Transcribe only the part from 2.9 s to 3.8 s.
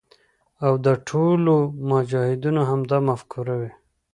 مفکوره وي.